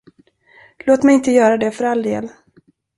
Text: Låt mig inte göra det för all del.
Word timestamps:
Låt 0.85 1.03
mig 1.03 1.15
inte 1.15 1.31
göra 1.31 1.57
det 1.57 1.71
för 1.71 1.83
all 1.85 2.03
del. 2.03 2.29